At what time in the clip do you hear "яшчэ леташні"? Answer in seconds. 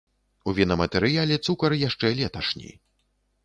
1.87-2.77